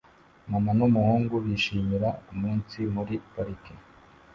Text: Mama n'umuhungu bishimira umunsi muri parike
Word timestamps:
Mama 0.51 0.71
n'umuhungu 0.77 1.33
bishimira 1.45 2.09
umunsi 2.31 2.77
muri 2.93 3.15
parike 3.31 3.73